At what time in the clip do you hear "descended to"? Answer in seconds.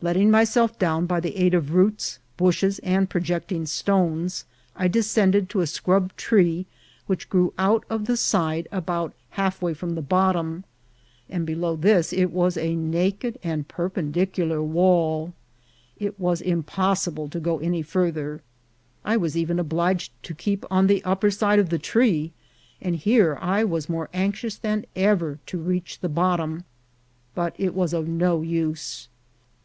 4.86-5.60